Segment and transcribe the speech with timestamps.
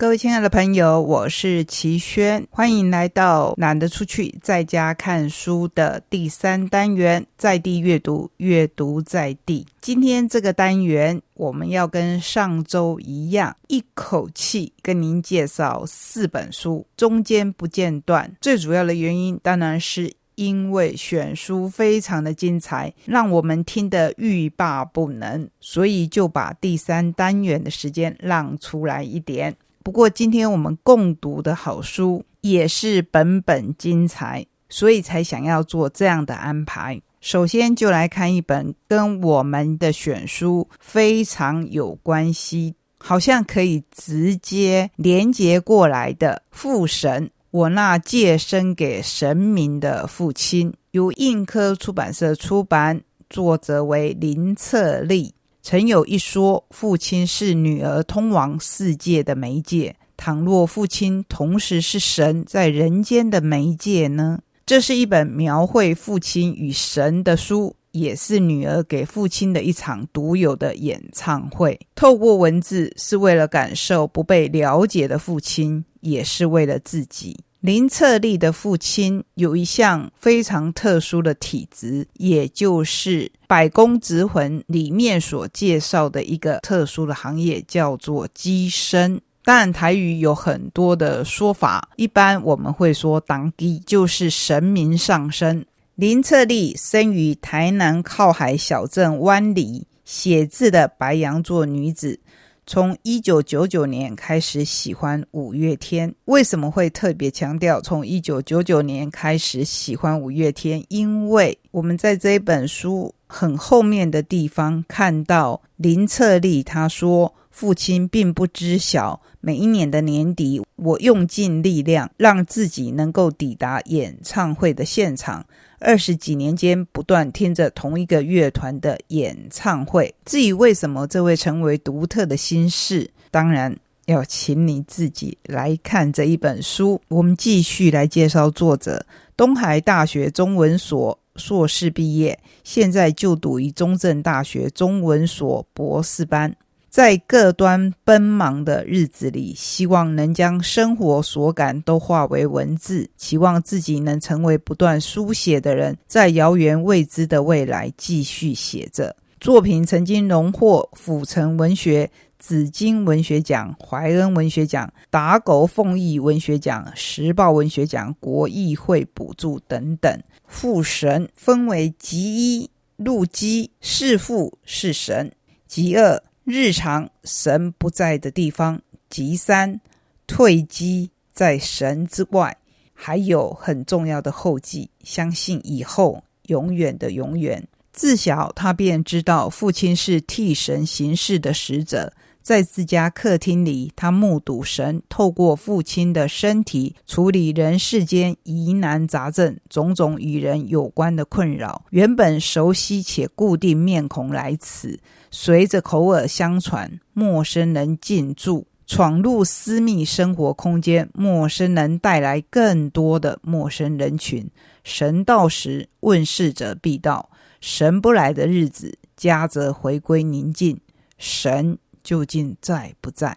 [0.00, 9.66] 各位亲爱的朋友，我是齐轩，欢迎来到懒得出去在家看书的第三单元——在地阅读，阅读在地。
[9.82, 18.34] 今天这个单元，我们要跟上周一样，一口气跟您介绍四本书，中间不间断。
[18.40, 29.54] 最主要的原因，当然是因为选书非常的精彩，让我们听得欲罢不能，所以就把第三单元的时间让出来一点。
[29.90, 37.02] 不过，今天我们共读的好书也是本本精彩，所以才想要做这样的安排。
[37.20, 55.34] 首先，就来看一本跟我们的选书非常有关系，好像可以直接连接过来的《父神》，我那借生给神明的父亲，由印科出版社出版，作者为林策立。
[55.62, 59.94] 曾有一说，父亲是女儿通往世界的媒介。
[60.16, 64.38] 倘若父亲同时是神在人间的媒介呢？
[64.66, 71.78] 这是一本描绘父亲与神的书，也是女儿给父亲的一场独有的演唱会。
[71.94, 77.36] 透过文字，是为了感受不被了解的父亲，也是为了自己。
[77.60, 89.20] 林策立的父亲有一项非常特殊的体质，也就是《百工职魂》里面所介绍的一个特殊的行业，叫做机身。
[89.44, 95.66] 当然，台语有很多的说法，一般我们会说“当机”，就是神明上身。
[95.96, 102.18] 林策立生于台南靠海小镇湾里，写字的白羊座女子。
[102.66, 110.84] 从一九九九年开始喜欢五月天，为什么会特别强调从一九九九年开始喜欢五月天？
[110.88, 125.46] 因为我们在这一本书很后面的地方看到林策立他说，父亲并不知晓，每一年的年底，我用尽力量让自己能够抵达演唱会的现场。
[125.78, 130.12] 二十几年间，不断听着同一个乐团的演唱会。
[130.24, 133.74] 至于为什么这会成为独特的心事，当然
[134.06, 137.00] 要请你自己来看这一本书。
[137.08, 146.54] 我们继续来介绍作者：东海大学中文所硕士毕业，现在就读于中正大学中文所博士班。
[146.88, 159.86] 在各端奔忙的日子里，希望能将生活所感都化为文字，期望自己能成为不断书写的人，在遥远未知的未来继续写着作品。
[159.86, 170.20] 曾经荣获府城文学紫金文学奖、怀恩文学奖、打狗凤翼文学奖、时报文学奖、国议会补助等等。
[170.48, 175.28] 父神分为吉一入基，是父是神；
[175.68, 176.20] 极二。
[176.42, 179.80] 日常神不在的地方，即三
[180.26, 182.56] 退机在神之外，
[182.92, 184.90] 还有很重要的后继。
[185.04, 187.62] 相信以后永远的永远。
[187.92, 192.12] 自小他便知道父亲是替神行事的使者，
[192.42, 201.84] 在自家客厅里，他目睹神透过父亲的身体处理人世间疑难杂症，种种与人有关的困扰。
[201.90, 204.98] 原本熟悉且固定面孔来此。
[205.30, 214.50] 随着口耳相传，陌生人进驻，闯入私密生活空间，陌生人带来更多的陌生人群。
[214.82, 217.30] 神到时，问世者必到；
[217.60, 220.80] 神不来的日子，家则回归宁静。
[221.18, 223.36] 神究竟在不在？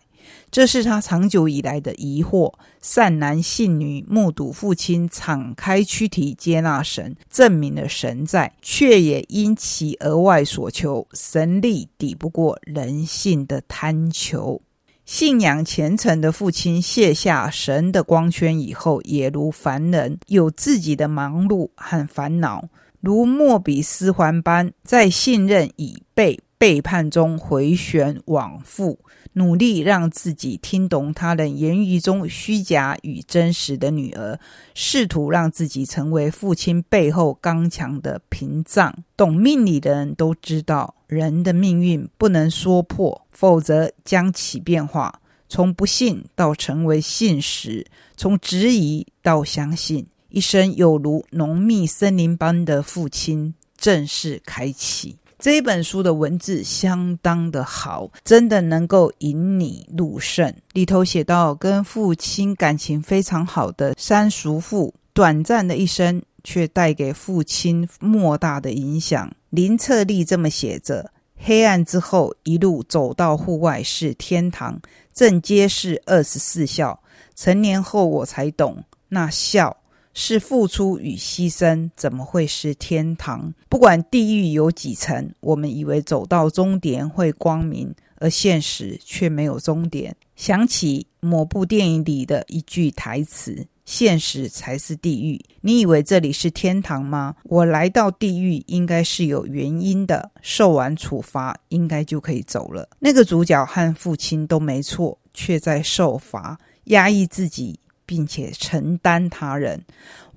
[0.50, 2.53] 这是他长久以来的疑惑。
[2.81, 14.62] 善男信女目睹父亲敞开躯体接纳神，证明了神在，却也因其额外所求神力抵不过人性的贪求。
[15.06, 22.69] 信仰虔诚的父亲卸下神的光圈以后，也如凡人有自己的忙碌和烦恼，
[23.01, 29.00] 如莫比斯环般在信任已被背叛中回旋往复。
[29.36, 34.39] 努力让自己听懂他人言语中虚假与真实的女儿，
[34.75, 38.95] 试图让自己成为父亲背后刚强的屏障。
[39.18, 45.19] 懂命理的人都知道，人的命运不能说破，否则将起变化。
[45.50, 55.18] 从不信到成为信实，从质疑到相信，一生有如浓密森林般的父亲正式开启。
[55.44, 60.56] 这一本书的文字相当的好，真的能够引你入胜。
[60.72, 69.30] 里头写到，跟父亲感情非常好的三叔父，短暂的一生却带给父亲莫大的影响。
[69.50, 74.80] 林策立这么写着：黑暗之后，一路走到户外是天堂。
[75.13, 76.98] 正皆是二十四孝。
[77.36, 79.75] 成年后我才懂，那孝
[80.13, 83.54] 是付出与牺牲，怎么会是天堂？
[83.69, 90.15] 不管地狱有几层，我们以为走到终点会光明，而现实却没有终点。
[90.36, 93.68] 想起某部电影里的一句台词。
[93.86, 95.38] 现实才是地狱。
[95.60, 97.36] 你以为这里是天堂吗？
[97.44, 102.88] 我来到地狱应该是有原因的，受完处罚应该就可以走了。
[103.00, 109.84] 那个主角和父亲都没错，却在受罚，压抑自己，并且承担他人。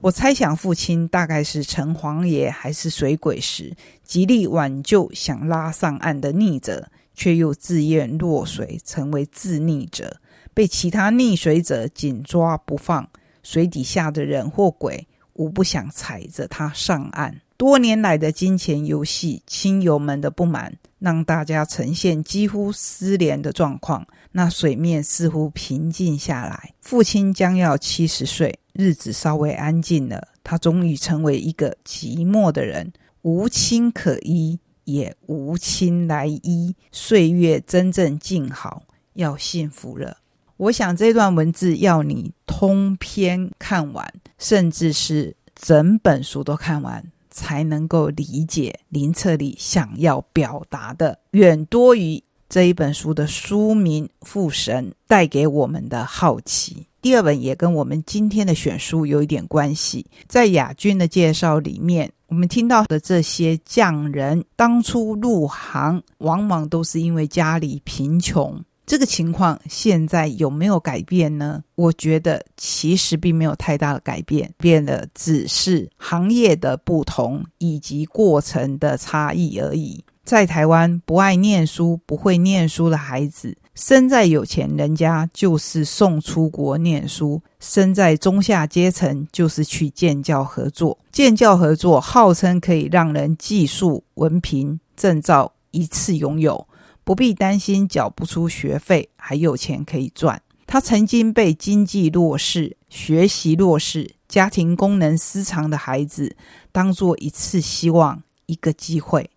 [0.00, 3.74] 我猜想父亲大概是城隍爷还是水鬼时，
[4.04, 10.20] 极力挽救想拉上岸的逆者，却又自愿落水，成为自溺者，
[10.52, 13.08] 被其他溺水者紧抓不放。
[13.42, 17.40] 水底下的人或鬼，无不想踩着他上岸。
[17.56, 24.06] 多年来的金钱游戏，亲友们的不满，让大家呈现几乎失联的状况。
[24.32, 26.74] 那水面似乎平静下来。
[26.80, 30.28] 父亲将要七十岁，日子稍微安静了。
[30.44, 36.74] 他终于成为一个寂寞的人，无亲可依，也无亲来依。
[36.92, 38.82] 岁月真正静好，
[39.14, 40.18] 要幸福了。
[40.58, 47.04] 我想这段文字要你通篇看完，甚至是整本书都看完，
[47.36, 56.86] 才能够理解林策里想要表达的，远多于这一本书的书名《父神》带给我们的好奇。
[57.02, 68.58] 第二本也跟我们今天的选书有一点关系，在亚军的介绍里面，我们听到的这些匠人当初入行，往往都是因为家里贫穷。
[68.86, 71.62] 这个情况现在有没有改变呢？
[71.74, 80.04] 我觉得其实并没有太大的改变，变的只是行业的不同以及过程的差异而已。
[80.22, 90.96] 在台湾，不爱念书、不会念书的孩子，生在有钱人家就是送出国念书；生在中下阶层就是去建教合作。
[91.12, 96.66] 建教合作号称可以让人技术、文凭、证照一次拥有。
[97.06, 100.42] 不必担心缴不出学费，还有钱可以赚。
[100.66, 106.34] 他曾经被经济弱势、学习弱势、家庭功能失常的孩子
[106.72, 109.30] 当做一次希望、一个机会，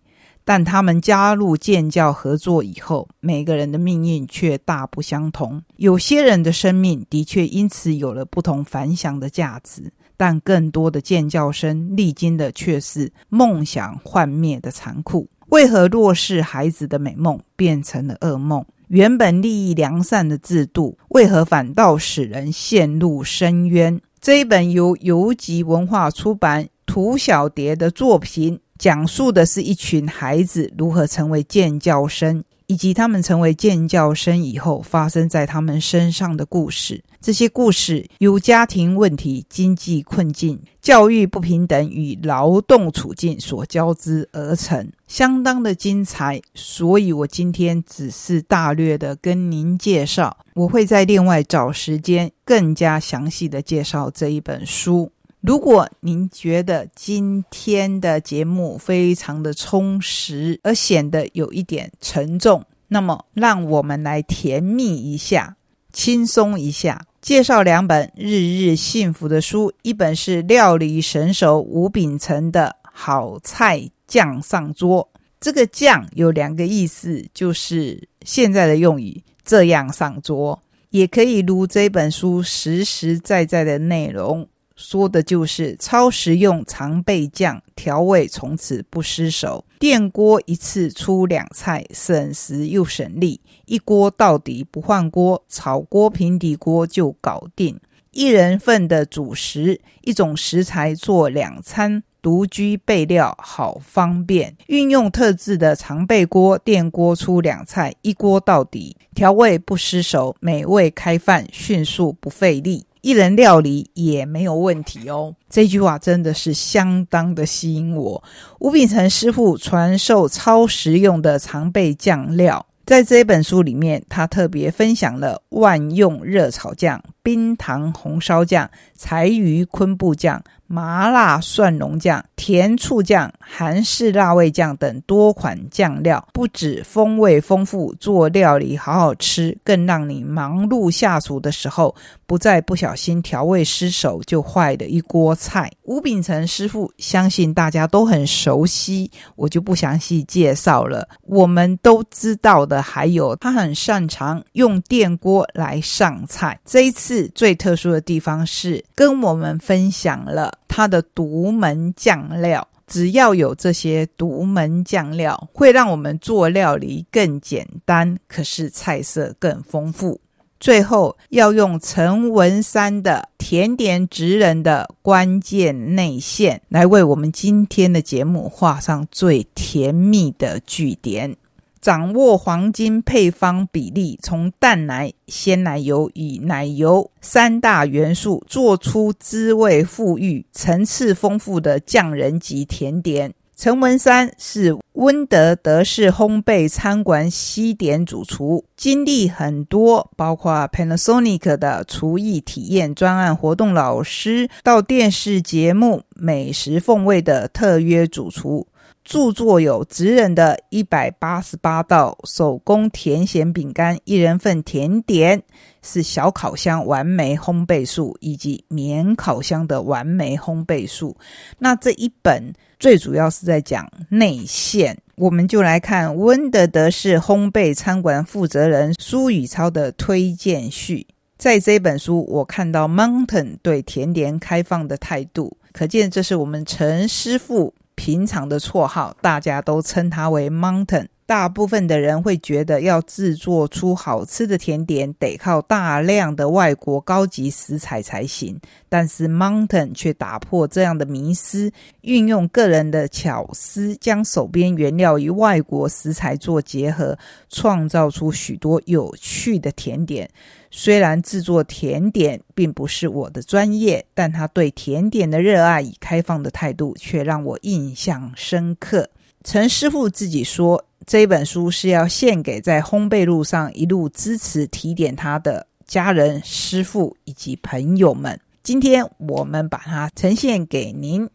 [0.44, 5.62] 但他们加入建教合作以后，每个人的命运却大不相同。
[5.76, 15.28] 有些人的生命的确因此有了不同凡响的价值，但更多的建教生历经的却是梦想幻灭的残酷。
[15.50, 18.64] 为何弱势孩子的美梦变成了噩梦？
[18.88, 24.00] 原本利益良善的制度，为何反倒使人陷入深渊？
[24.20, 32.42] 这一本由游集文化出版涂小蝶的作品，讲述的是一群孩子如何成为建教生。
[32.66, 46.40] 以及他们成为建教生以后发生在他们身上的故事，这些故事由家庭问题、经济困境、教育不平等与劳动处境所交织而成，相当的精彩。
[46.54, 55.12] 所以我今天只是大略的跟您介绍，我会在另外找时间更加详细的介绍这一本书。
[55.42, 65.56] 如果您觉得今天的节目非常的充实，而显得有一点沉重，那么让我们来甜蜜一下，
[65.92, 67.02] 轻松一下。
[67.20, 75.06] 介绍两本日日幸福的书，一本是料理神手吴秉成的《好菜酱上桌》，
[75.38, 84.48] 这个“酱”有两个意思，就是现在的用语“这样上桌”，也可以如这本书实实在在的内容。
[84.80, 89.62] 说的就是超实用常备酱，调味从此不失手。
[89.78, 97.78] 电锅一次出两菜，省时又省力，一锅到底不换锅，炒锅、平底锅就搞定。
[98.12, 104.56] 一人份的主食，一种食材做两餐，独居备料好方便。
[104.66, 112.86] 运用特制的常备锅，电锅出两菜，一锅到底，调味不失手，美味开饭，迅速不费力。
[113.02, 118.22] 一人料理也没有问题哦，这句话真的是相当的吸引我。
[118.58, 130.42] 吴秉成师傅传授超实用的常备酱料，在这本书里面，他特别分享了万用热炒酱、冰糖红烧酱、柴鱼昆布酱。
[130.72, 141.92] 麻辣蒜蓉酱、甜醋酱、韩式辣味酱等多款酱料，不止风味丰富，做料理好好吃，更让你忙碌下厨的时候，
[142.24, 145.68] 不再不小心调味失手就坏的一锅菜。
[145.82, 151.08] 吴秉成师傅，相信大家都很熟悉，我就不详细介绍了。
[151.22, 156.56] 我们都知道的，还有他很擅长用电锅来上菜。
[156.64, 160.58] 这一次最特殊的地方是，跟我们分享了。
[160.68, 170.20] 它的独门酱料，只要有这些独门酱料，会让我们做料理更简单，可是菜色更丰富。
[170.60, 181.36] 最后要用陈文山的甜点职人的关键内线，来为我们今天的节目画上最甜蜜的句点。
[181.80, 193.32] 掌握黄金配方比例，从淡奶、鲜奶油与奶油三大元素，做出滋味富裕、层次丰富的匠人级甜点。
[193.56, 208.66] 陈文山是温德德式烘焙餐馆西点主厨，经历很多，包括 Panasonic 的厨艺体验专案活动老师，到电视节目《美食凤味》的特约主厨。
[209.10, 215.42] 著作有职人的一百八十八道手工甜咸饼干一人份甜点，
[215.82, 221.16] 是小烤箱完美烘焙术，以及棉烤箱的完美烘焙术。
[221.58, 231.04] 那这一本最主要是在讲内馅，我们就来看温德德式烘焙餐馆负责人苏宇超的推荐序。
[231.36, 237.74] 在这本书，我看到 Mountain 对甜点开放的态度，可见这是我们陈师傅。
[238.00, 241.08] 平常的绰号，大家都称他为 Mountain。
[241.30, 248.60] 大部分的人会觉得，要制作出好吃的甜点，得靠大量的外国高级食材才行。
[248.88, 251.70] 但是 Mountain 却打破这样的迷思，
[252.00, 257.16] 运用个人的巧思，将手边原料与外国食材做结合，
[257.48, 260.28] 创造出许多有趣的甜点。
[260.72, 269.08] 虽然制作甜点并不是我的专业，但他对甜点的热爱与开放的态度却让我印象深刻。
[269.42, 278.38] 陈师傅自己说，这本书是要献给在烘焙路上一路支持提点他的家人、师傅以及朋友们。
[278.62, 281.28] 今天我们把它呈现给您，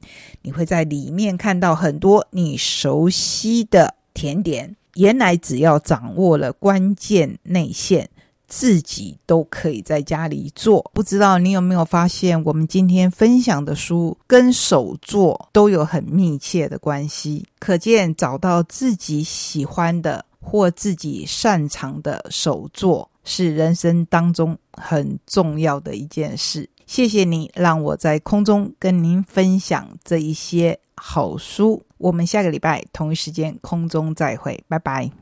[0.44, 4.76] 你会在里面看到很多你熟悉的甜点。
[4.94, 8.10] 原来只要掌握了关键内馅。
[8.58, 17.46] 自己都可以在家里做，不知道你有没有发现，我们今天分享的书跟手作都有很密切的关系。
[17.60, 26.70] 可见找到自己喜欢的或自己擅长的手作，是人生当中很重要的一件事。
[26.88, 31.84] 谢谢你让我在空中跟您分享这一些好书。
[31.98, 35.12] 我们下个礼拜同一时间空中再会，拜拜。